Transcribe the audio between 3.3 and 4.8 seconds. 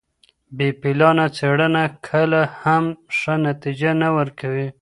نتیجه نه ورکوي.